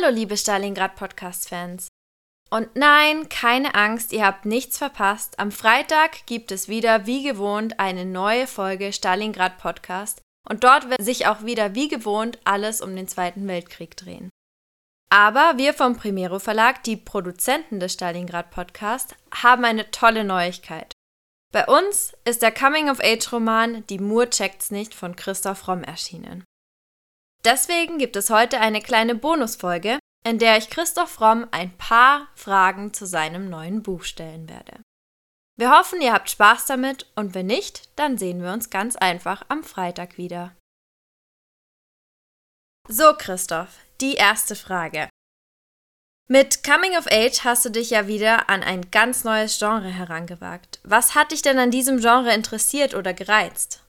[0.00, 1.88] Hallo, liebe Stalingrad Podcast-Fans.
[2.50, 5.38] Und nein, keine Angst, ihr habt nichts verpasst.
[5.38, 10.20] Am Freitag gibt es wieder, wie gewohnt, eine neue Folge Stalingrad Podcast.
[10.48, 14.30] Und dort wird sich auch wieder, wie gewohnt, alles um den Zweiten Weltkrieg drehen.
[15.10, 20.92] Aber wir vom Primero Verlag, die Produzenten des Stalingrad Podcast, haben eine tolle Neuigkeit.
[21.52, 26.44] Bei uns ist der Coming-of-Age-Roman Die Mur checkt's nicht von Christoph Romm erschienen.
[27.44, 32.92] Deswegen gibt es heute eine kleine Bonusfolge, in der ich Christoph Romm ein paar Fragen
[32.92, 34.82] zu seinem neuen Buch stellen werde.
[35.56, 39.44] Wir hoffen, ihr habt Spaß damit und wenn nicht, dann sehen wir uns ganz einfach
[39.48, 40.54] am Freitag wieder.
[42.88, 45.08] So, Christoph, die erste Frage.
[46.30, 50.78] Mit Coming of Age hast du dich ja wieder an ein ganz neues Genre herangewagt.
[50.84, 53.84] Was hat dich denn an diesem Genre interessiert oder gereizt?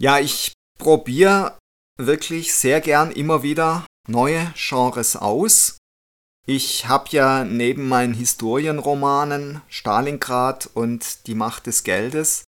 [0.00, 1.58] Ja, ich probiere
[1.96, 5.78] wirklich sehr gern immer wieder neue Genres aus.
[6.46, 12.44] Ich habe ja neben meinen Historienromanen Stalingrad und Die Macht des Geldes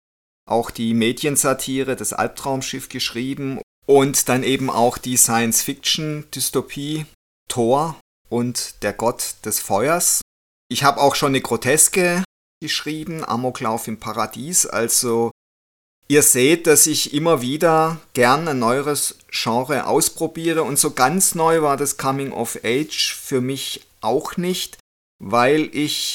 [0.46, 7.06] auch die Mediensatire Das Albtraumschiff geschrieben und dann eben auch die Science-Fiction-Dystopie
[7.48, 10.20] Thor und der Gott des Feuers.
[10.68, 12.24] Ich habe auch schon eine Groteske
[12.60, 15.30] geschrieben, Amoklauf im Paradies, also
[16.08, 21.62] Ihr seht, dass ich immer wieder gern ein neues Genre ausprobiere und so ganz neu
[21.62, 24.78] war das Coming of Age für mich auch nicht,
[25.18, 26.14] weil ich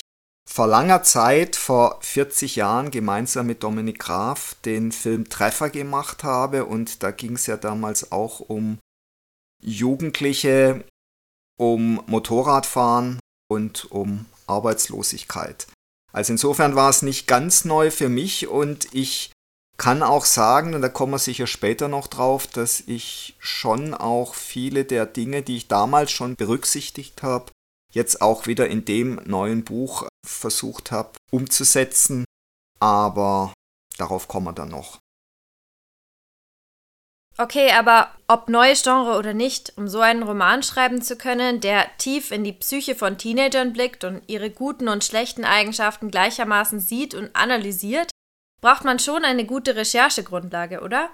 [0.49, 6.65] vor langer Zeit, vor 40 Jahren, gemeinsam mit Dominik Graf den Film Treffer gemacht habe
[6.65, 8.79] und da ging es ja damals auch um
[9.61, 10.85] Jugendliche,
[11.57, 13.19] um Motorradfahren
[13.49, 15.67] und um Arbeitslosigkeit.
[16.13, 19.30] Also insofern war es nicht ganz neu für mich und ich
[19.81, 24.35] kann auch sagen, und da kommen wir sicher später noch drauf, dass ich schon auch
[24.35, 27.51] viele der Dinge, die ich damals schon berücksichtigt habe,
[27.91, 32.25] jetzt auch wieder in dem neuen Buch versucht habe umzusetzen.
[32.79, 33.53] Aber
[33.97, 34.99] darauf kommen wir dann noch.
[37.39, 41.87] Okay, aber ob neues Genre oder nicht, um so einen Roman schreiben zu können, der
[41.97, 47.15] tief in die Psyche von Teenagern blickt und ihre guten und schlechten Eigenschaften gleichermaßen sieht
[47.15, 48.11] und analysiert,
[48.61, 51.09] braucht man schon eine gute Recherchegrundlage, oder?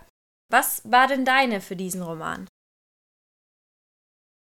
[0.52, 2.47] Was war denn deine für diesen Roman?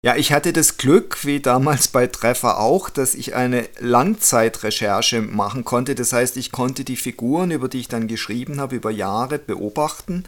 [0.06, 5.64] Ja, ich hatte das Glück, wie damals bei Treffer auch, dass ich eine Langzeitrecherche machen
[5.64, 5.96] konnte.
[5.96, 10.26] Das heißt, ich konnte die Figuren, über die ich dann geschrieben habe, über Jahre beobachten.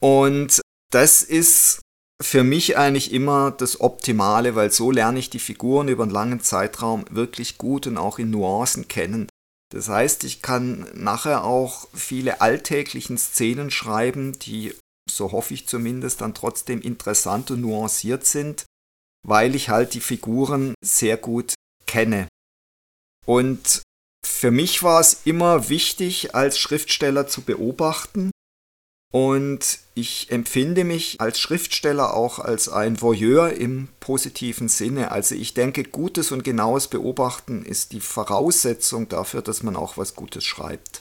[0.00, 0.60] Und
[0.92, 1.80] das ist
[2.22, 6.40] für mich eigentlich immer das Optimale, weil so lerne ich die Figuren über einen langen
[6.40, 9.26] Zeitraum wirklich gut und auch in Nuancen kennen.
[9.72, 14.74] Das heißt, ich kann nachher auch viele alltäglichen Szenen schreiben, die,
[15.10, 18.66] so hoffe ich zumindest, dann trotzdem interessant und nuanciert sind,
[19.26, 21.54] weil ich halt die Figuren sehr gut
[21.86, 22.28] kenne.
[23.24, 23.82] Und
[24.26, 28.30] für mich war es immer wichtig, als Schriftsteller zu beobachten
[29.12, 35.12] und ich empfinde mich als Schriftsteller auch als ein Voyeur im positiven Sinne.
[35.12, 40.14] Also ich denke, gutes und genaues Beobachten ist die Voraussetzung dafür, dass man auch was
[40.14, 41.00] Gutes schreibt.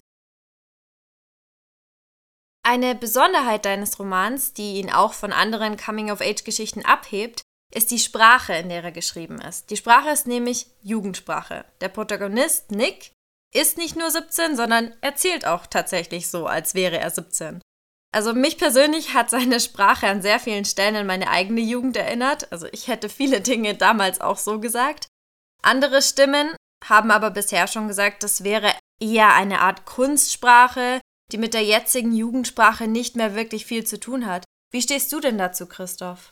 [2.63, 7.41] Eine Besonderheit deines Romans, die ihn auch von anderen Coming-of-Age-Geschichten abhebt,
[7.73, 9.69] ist die Sprache, in der er geschrieben ist.
[9.69, 11.63] Die Sprache ist nämlich Jugendsprache.
[11.79, 13.13] Der Protagonist, Nick,
[13.53, 17.61] ist nicht nur 17, sondern erzählt auch tatsächlich so, als wäre er 17.
[18.13, 22.51] Also mich persönlich hat seine Sprache an sehr vielen Stellen an meine eigene Jugend erinnert.
[22.51, 25.07] Also ich hätte viele Dinge damals auch so gesagt.
[25.63, 30.99] Andere Stimmen haben aber bisher schon gesagt, das wäre eher eine Art Kunstsprache,
[31.31, 34.43] die mit der jetzigen Jugendsprache nicht mehr wirklich viel zu tun hat.
[34.71, 36.31] Wie stehst du denn dazu, Christoph?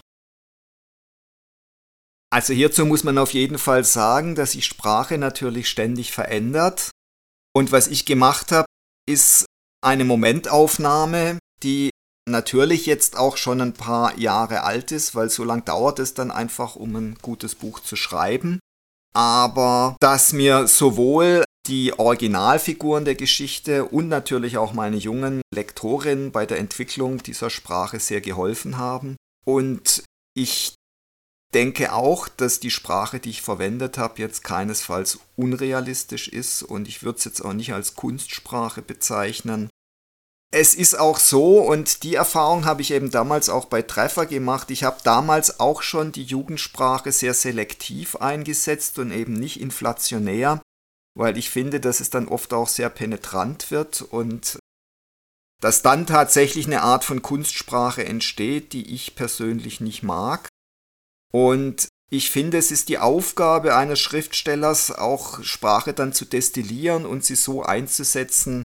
[2.31, 6.91] Also hierzu muss man auf jeden Fall sagen, dass sich Sprache natürlich ständig verändert.
[7.55, 8.65] Und was ich gemacht habe,
[9.07, 9.45] ist
[9.83, 11.89] eine Momentaufnahme die
[12.29, 16.31] natürlich jetzt auch schon ein paar Jahre alt ist, weil so lange dauert es dann
[16.31, 18.59] einfach, um ein gutes Buch zu schreiben.
[19.13, 26.45] Aber dass mir sowohl die Originalfiguren der Geschichte und natürlich auch meine jungen Lektorinnen bei
[26.45, 29.17] der Entwicklung dieser Sprache sehr geholfen haben.
[29.45, 30.03] Und
[30.35, 30.75] ich
[31.53, 37.03] denke auch, dass die Sprache, die ich verwendet habe, jetzt keinesfalls unrealistisch ist und ich
[37.03, 39.69] würde es jetzt auch nicht als Kunstsprache bezeichnen.
[40.51, 44.71] Es ist auch so, und die Erfahrung habe ich eben damals auch bei Treffer gemacht.
[44.71, 50.59] Ich habe damals auch schon die Jugendsprache sehr selektiv eingesetzt und eben nicht inflationär,
[51.15, 54.57] weil ich finde, dass es dann oft auch sehr penetrant wird und
[55.61, 60.47] dass dann tatsächlich eine Art von Kunstsprache entsteht, die ich persönlich nicht mag.
[61.31, 67.23] Und ich finde, es ist die Aufgabe eines Schriftstellers, auch Sprache dann zu destillieren und
[67.23, 68.63] sie so einzusetzen,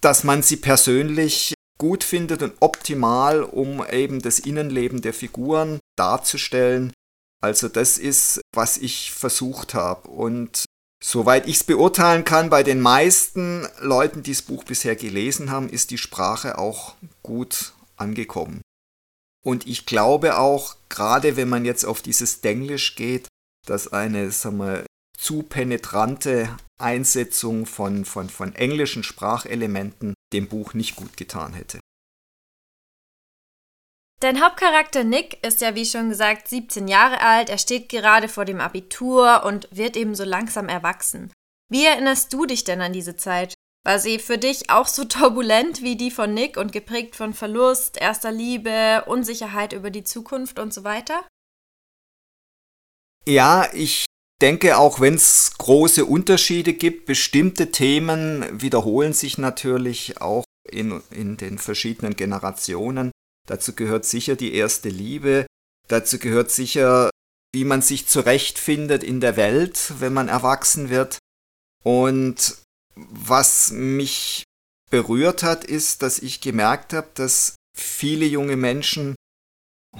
[0.00, 6.92] dass man sie persönlich gut findet und optimal, um eben das Innenleben der Figuren darzustellen.
[7.40, 10.08] Also das ist, was ich versucht habe.
[10.08, 10.64] Und
[11.02, 15.68] soweit ich es beurteilen kann, bei den meisten Leuten, die das Buch bisher gelesen haben,
[15.68, 18.60] ist die Sprache auch gut angekommen.
[19.44, 23.28] Und ich glaube auch, gerade wenn man jetzt auf dieses Denglisch geht,
[23.66, 24.84] dass eine, sagen wir,
[25.18, 31.80] zu penetrante Einsetzung von, von, von englischen Sprachelementen dem Buch nicht gut getan hätte.
[34.20, 38.44] Dein Hauptcharakter Nick ist ja wie schon gesagt 17 Jahre alt, er steht gerade vor
[38.44, 41.32] dem Abitur und wird eben so langsam erwachsen.
[41.70, 43.54] Wie erinnerst du dich denn an diese Zeit?
[43.86, 47.96] War sie für dich auch so turbulent wie die von Nick und geprägt von Verlust,
[48.00, 51.24] erster Liebe, Unsicherheit über die Zukunft und so weiter?
[53.24, 54.07] Ja, ich
[54.40, 61.36] denke, auch wenn es große Unterschiede gibt, bestimmte Themen wiederholen sich natürlich auch in, in
[61.36, 63.10] den verschiedenen Generationen.
[63.46, 65.46] Dazu gehört sicher die erste Liebe,
[65.88, 67.10] dazu gehört sicher,
[67.54, 71.18] wie man sich zurechtfindet in der Welt, wenn man erwachsen wird.
[71.82, 72.58] Und
[72.94, 74.44] was mich
[74.90, 79.14] berührt hat, ist, dass ich gemerkt habe, dass viele junge Menschen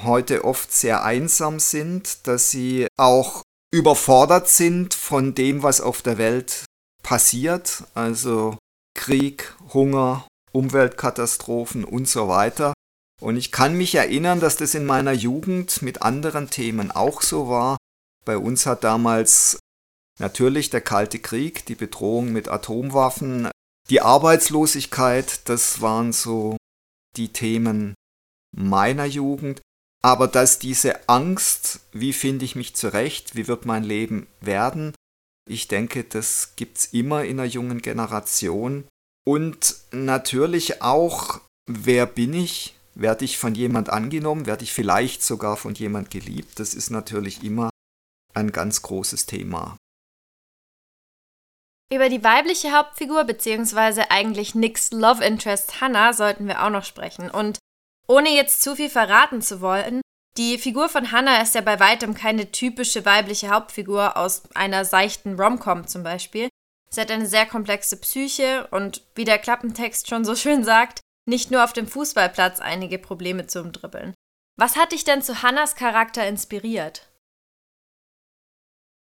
[0.02, 6.18] heute oft sehr einsam sind, dass sie auch überfordert sind von dem, was auf der
[6.18, 6.64] Welt
[7.02, 8.56] passiert, also
[8.94, 12.72] Krieg, Hunger, Umweltkatastrophen und so weiter.
[13.20, 17.48] Und ich kann mich erinnern, dass das in meiner Jugend mit anderen Themen auch so
[17.48, 17.76] war.
[18.24, 19.58] Bei uns hat damals
[20.18, 23.48] Natürlich der Kalte Krieg, die Bedrohung mit Atomwaffen,
[23.88, 26.56] die Arbeitslosigkeit, das waren so
[27.16, 27.94] die Themen
[28.54, 29.60] meiner Jugend.
[30.02, 34.94] Aber dass diese Angst, wie finde ich mich zurecht, wie wird mein Leben werden,
[35.48, 38.86] ich denke, das gibt's immer in einer jungen Generation.
[39.26, 42.74] Und natürlich auch, wer bin ich?
[42.94, 44.46] Werde ich von jemand angenommen?
[44.46, 46.60] Werde ich vielleicht sogar von jemand geliebt?
[46.60, 47.70] Das ist natürlich immer
[48.34, 49.76] ein ganz großes Thema.
[51.92, 54.02] Über die weibliche Hauptfigur bzw.
[54.10, 57.30] eigentlich Nicks Love Interest Hannah sollten wir auch noch sprechen.
[57.30, 57.58] Und
[58.08, 60.00] ohne jetzt zu viel verraten zu wollen,
[60.36, 65.38] die Figur von Hannah ist ja bei weitem keine typische weibliche Hauptfigur aus einer seichten
[65.38, 66.48] Romcom zum Beispiel.
[66.90, 71.50] Sie hat eine sehr komplexe Psyche und wie der Klappentext schon so schön sagt, nicht
[71.50, 74.14] nur auf dem Fußballplatz einige Probleme zu umdribbeln.
[74.56, 77.08] Was hat dich denn zu Hannahs Charakter inspiriert?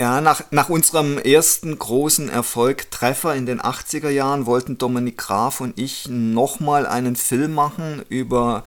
[0.01, 5.61] Ja, nach, nach unserem ersten großen Erfolg Treffer in den 80er Jahren wollten Dominik Graf
[5.61, 8.65] und ich nochmal einen Film machen über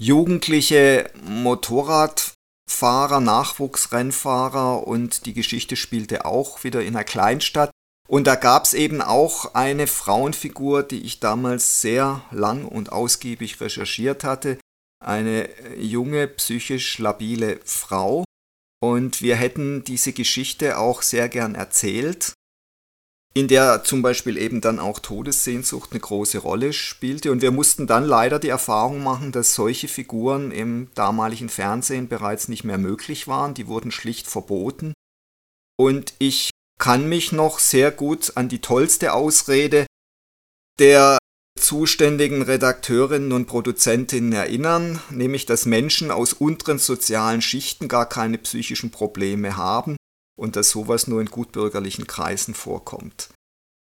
[0.00, 7.70] jugendliche Motorradfahrer, Nachwuchsrennfahrer und die Geschichte spielte auch wieder in einer Kleinstadt.
[8.08, 13.60] Und da gab es eben auch eine Frauenfigur, die ich damals sehr lang und ausgiebig
[13.60, 14.58] recherchiert hatte.
[15.04, 18.24] Eine junge, psychisch labile Frau,
[18.82, 22.32] und wir hätten diese Geschichte auch sehr gern erzählt,
[23.32, 27.30] in der zum Beispiel eben dann auch Todessehnsucht eine große Rolle spielte.
[27.30, 32.48] Und wir mussten dann leider die Erfahrung machen, dass solche Figuren im damaligen Fernsehen bereits
[32.48, 33.54] nicht mehr möglich waren.
[33.54, 34.94] Die wurden schlicht verboten.
[35.78, 39.86] Und ich kann mich noch sehr gut an die tollste Ausrede
[40.78, 41.18] der
[41.58, 48.90] zuständigen Redakteurinnen und Produzentinnen erinnern, nämlich dass Menschen aus unteren sozialen Schichten gar keine psychischen
[48.90, 49.96] Probleme haben
[50.40, 53.28] und dass sowas nur in gutbürgerlichen Kreisen vorkommt.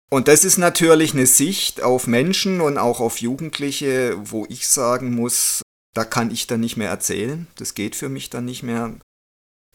[0.10, 5.14] Und das ist natürlich eine Sicht auf Menschen und auch auf Jugendliche, wo ich sagen
[5.14, 5.62] muss,
[5.94, 8.94] da kann ich dann nicht mehr erzählen, das geht für mich dann nicht mehr.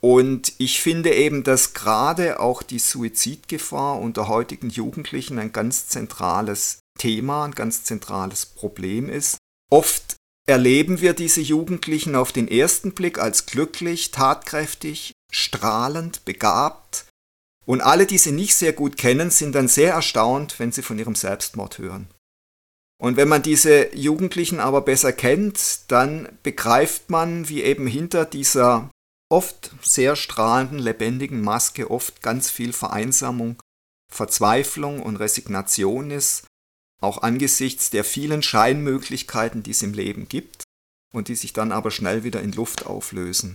[0.03, 6.81] Und ich finde eben, dass gerade auch die Suizidgefahr unter heutigen Jugendlichen ein ganz zentrales
[6.99, 9.39] Thema, ein ganz zentrales Problem ist.
[9.71, 17.07] Oft erleben wir diese Jugendlichen auf den ersten Blick als glücklich, tatkräftig, strahlend, begabt.
[17.65, 20.99] Und alle, die sie nicht sehr gut kennen, sind dann sehr erstaunt, wenn sie von
[20.99, 22.09] ihrem Selbstmord hören.
[22.99, 28.91] Und wenn man diese Jugendlichen aber besser kennt, dann begreift man, wie eben hinter dieser
[29.29, 33.61] oft sehr strahlenden, lebendigen Maske oft ganz viel Vereinsamung,
[34.11, 36.47] Verzweiflung und Resignation ist
[37.03, 40.63] auch angesichts der vielen Scheinmöglichkeiten, die es im Leben gibt
[41.13, 43.55] und die sich dann aber schnell wieder in Luft auflösen.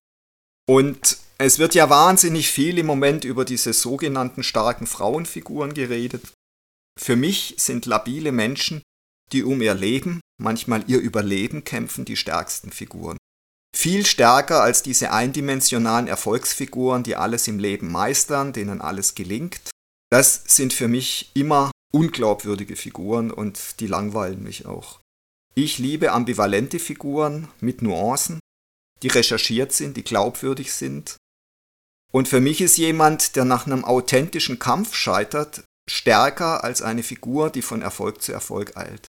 [0.71, 6.31] Und es wird ja wahnsinnig viel im Moment über diese sogenannten starken Frauenfiguren geredet.
[6.97, 8.81] Für mich sind labile Menschen,
[9.33, 13.17] die um ihr Leben, manchmal ihr Überleben kämpfen, die stärksten Figuren.
[13.75, 19.71] viel stärker als diese eindimensionalen Erfolgsfiguren, die alles im Leben meistern, denen alles gelingt.
[20.09, 25.01] Das sind für mich immer unglaubwürdige Figuren und die langweilen mich auch.
[25.53, 28.39] Ich liebe ambivalente Figuren mit Nuancen,
[29.03, 31.17] die recherchiert sind, die glaubwürdig sind.
[32.11, 37.49] Und für mich ist jemand, der nach einem authentischen Kampf scheitert, stärker als eine Figur,
[37.49, 39.07] die von Erfolg zu Erfolg eilt.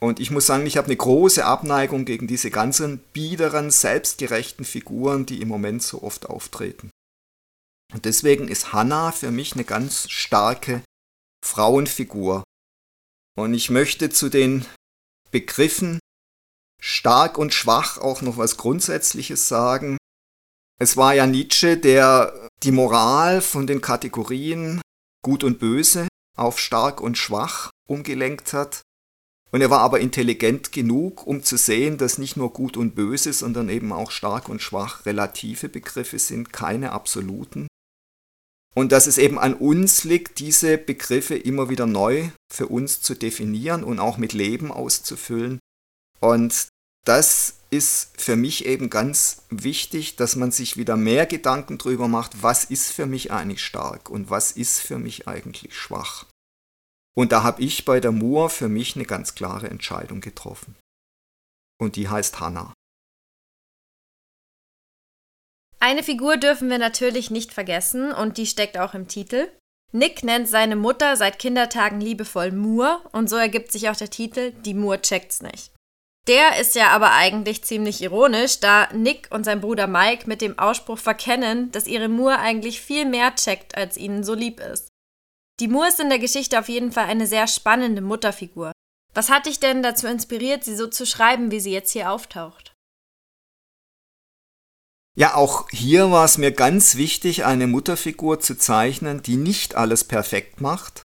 [0.00, 5.24] Und ich muss sagen, ich habe eine große Abneigung gegen diese ganzen biederen, selbstgerechten Figuren,
[5.26, 6.90] die im Moment so oft auftreten.
[7.92, 10.82] Und deswegen ist Hannah für mich eine ganz starke
[11.44, 12.44] Frauenfigur.
[13.36, 14.66] Und ich möchte zu den
[15.30, 16.00] Begriffen
[16.84, 19.96] stark und schwach auch noch was Grundsätzliches sagen.
[20.78, 24.82] Es war ja Nietzsche, der die Moral von den Kategorien
[25.22, 28.82] gut und böse auf stark und schwach umgelenkt hat.
[29.50, 33.32] Und er war aber intelligent genug, um zu sehen, dass nicht nur gut und böse,
[33.32, 37.66] sondern eben auch stark und schwach relative Begriffe sind, keine absoluten.
[38.74, 43.14] Und dass es eben an uns liegt, diese Begriffe immer wieder neu für uns zu
[43.14, 45.60] definieren und auch mit Leben auszufüllen.
[46.20, 46.68] Und
[47.04, 52.42] das ist für mich eben ganz wichtig, dass man sich wieder mehr Gedanken darüber macht,
[52.42, 56.26] was ist für mich eigentlich stark und was ist für mich eigentlich schwach.
[57.16, 60.76] Und da habe ich bei der Moor für mich eine ganz klare Entscheidung getroffen.
[61.80, 62.72] Und die heißt Hannah.
[65.80, 69.50] Eine Figur dürfen wir natürlich nicht vergessen und die steckt auch im Titel.
[69.92, 74.52] Nick nennt seine Mutter seit Kindertagen liebevoll Moor und so ergibt sich auch der Titel
[74.64, 75.73] Die Moor checkt's nicht.
[76.26, 80.58] Der ist ja aber eigentlich ziemlich ironisch, da Nick und sein Bruder Mike mit dem
[80.58, 84.88] Ausspruch verkennen, dass ihre Moore eigentlich viel mehr checkt, als ihnen so lieb ist.
[85.60, 88.72] Die Moore ist in der Geschichte auf jeden Fall eine sehr spannende Mutterfigur.
[89.12, 92.72] Was hat dich denn dazu inspiriert, sie so zu schreiben, wie sie jetzt hier auftaucht?
[95.16, 100.02] Ja, auch hier war es mir ganz wichtig, eine Mutterfigur zu zeichnen, die nicht alles
[100.02, 101.02] perfekt macht,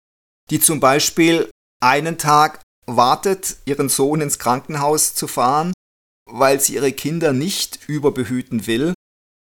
[0.49, 1.49] die zum Beispiel
[1.81, 5.73] einen Tag wartet, ihren Sohn ins Krankenhaus zu fahren,
[6.29, 8.93] weil sie ihre Kinder nicht überbehüten will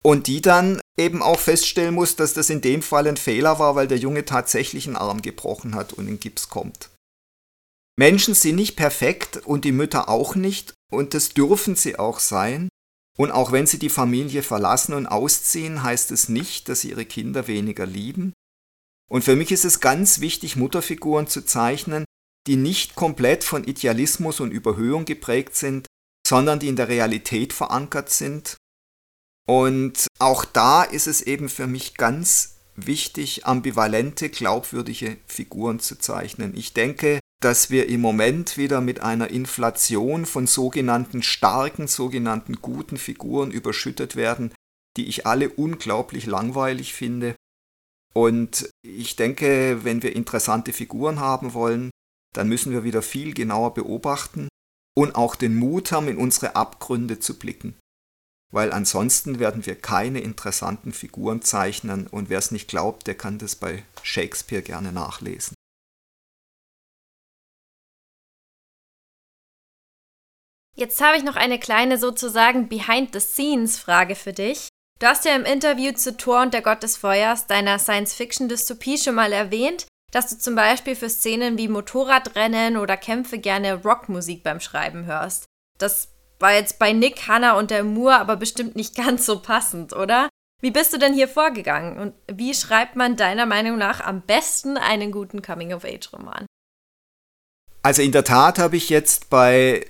[0.03, 3.75] und die dann eben auch feststellen muss, dass das in dem Fall ein Fehler war,
[3.75, 6.89] weil der Junge tatsächlich einen Arm gebrochen hat und in Gips kommt.
[7.97, 12.69] Menschen sind nicht perfekt und die Mütter auch nicht und das dürfen sie auch sein.
[13.17, 17.05] Und auch wenn sie die Familie verlassen und ausziehen, heißt es nicht, dass sie ihre
[17.05, 18.33] Kinder weniger lieben.
[19.09, 22.05] Und für mich ist es ganz wichtig, Mutterfiguren zu zeichnen,
[22.47, 25.87] die nicht komplett von Idealismus und Überhöhung geprägt sind,
[26.27, 28.57] sondern die in der Realität verankert sind.
[29.47, 36.55] Und auch da ist es eben für mich ganz wichtig, ambivalente, glaubwürdige Figuren zu zeichnen.
[36.55, 42.97] Ich denke, dass wir im Moment wieder mit einer Inflation von sogenannten starken, sogenannten guten
[42.97, 44.53] Figuren überschüttet werden,
[44.95, 47.35] die ich alle unglaublich langweilig finde.
[48.13, 51.89] Und ich denke, wenn wir interessante Figuren haben wollen,
[52.33, 54.47] dann müssen wir wieder viel genauer beobachten
[54.95, 57.77] und auch den Mut haben, in unsere Abgründe zu blicken.
[58.53, 63.37] Weil ansonsten werden wir keine interessanten Figuren zeichnen und wer es nicht glaubt, der kann
[63.37, 65.55] das bei Shakespeare gerne nachlesen.
[70.75, 74.67] Jetzt habe ich noch eine kleine sozusagen Behind-the-Scenes-Frage für dich.
[74.99, 79.15] Du hast ja im Interview zu Thor und der Gott des Feuers deiner Science-Fiction-Dystopie schon
[79.15, 84.59] mal erwähnt, dass du zum Beispiel für Szenen wie Motorradrennen oder Kämpfe gerne Rockmusik beim
[84.59, 85.45] Schreiben hörst.
[85.77, 89.93] Das war jetzt bei Nick, Hannah und der Moore aber bestimmt nicht ganz so passend,
[89.93, 90.29] oder?
[90.61, 94.77] Wie bist du denn hier vorgegangen und wie schreibt man deiner Meinung nach am besten
[94.77, 96.45] einen guten Coming-of-Age-Roman?
[97.81, 99.87] Also in der Tat habe ich jetzt bei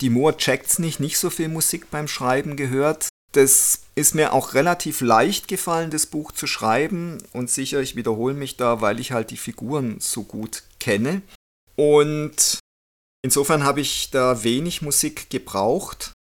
[0.00, 3.08] Die Moore checkt's nicht nicht so viel Musik beim Schreiben gehört.
[3.32, 7.22] Das ist mir auch relativ leicht gefallen, das Buch zu schreiben.
[7.32, 11.22] Und sicher, ich wiederhole mich da, weil ich halt die Figuren so gut kenne.
[11.76, 12.58] Und
[13.22, 16.12] insofern habe ich da wenig Musik gebraucht.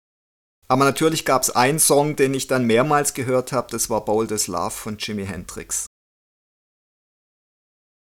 [0.67, 4.31] Aber natürlich gab es einen Song, den ich dann mehrmals gehört habe, das war Bold
[4.33, 5.85] as Love von Jimi Hendrix.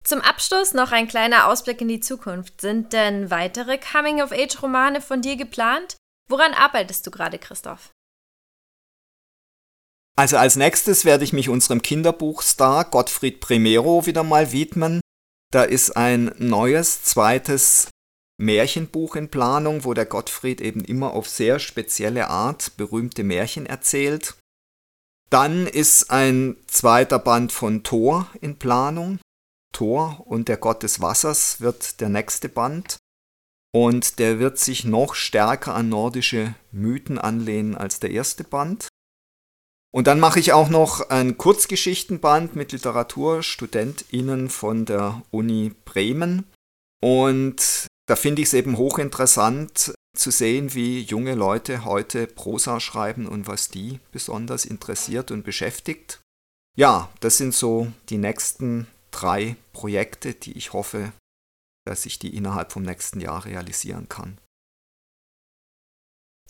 [0.04, 2.60] Zum Abschluss noch ein kleiner Ausblick in die Zukunft.
[2.62, 5.98] Sind denn weitere Coming-of-Age-Romane von dir geplant?
[6.30, 7.92] Woran arbeitest du gerade, Christoph?
[10.20, 15.00] Also als nächstes werde ich mich unserem Kinderbuchstar Gottfried Primero wieder mal widmen.
[15.50, 17.88] Da ist ein neues, zweites
[18.38, 24.36] Märchenbuch in Planung, wo der Gottfried eben immer auf sehr spezielle Art berühmte Märchen erzählt.
[25.30, 29.20] Dann ist ein zweiter Band von Thor in Planung.
[29.74, 32.98] Thor und der Gott des Wassers wird der nächste Band.
[33.74, 38.89] und der wird sich noch stärker an nordische Mythen anlehnen als der erste Band.
[39.92, 46.46] Und dann mache ich auch noch ein Kurzgeschichtenband mit LiteraturstudentInnen von der Uni Bremen.
[47.02, 53.28] Und da finde ich es eben hochinteressant zu sehen, wie junge Leute heute Prosa schreiben
[53.28, 56.20] und was die besonders interessiert und beschäftigt.
[56.78, 61.14] Ja, das sind so die nächsten drei Projekte, die ich hoffe,
[61.86, 64.38] dass ich die innerhalb vom nächsten Jahr realisieren kann.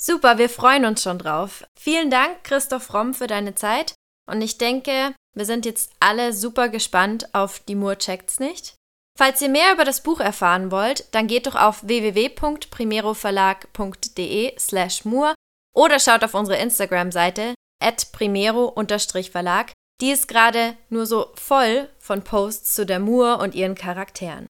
[0.02, 1.66] Super, wir freuen uns schon drauf.
[1.78, 3.96] Vielen Dank, Christoph Romm, für deine Zeit.
[4.32, 8.76] Und ich denke, wir sind jetzt alle super gespannt auf Die Mur checkt's nicht.
[9.18, 15.36] Falls ihr mehr über das Buch erfahren wollt, dann geht doch auf www.primeroverlag.de slash mur
[15.76, 19.74] oder schaut auf unsere Instagram-Seite at primero-verlag.
[20.00, 24.48] Die ist gerade nur so voll von Posts zu der Mur und ihren Charakteren.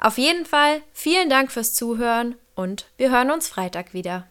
[0.00, 4.28] Auf jeden Fall vielen Dank fürs Zuhören und wir hören uns Freitag wieder.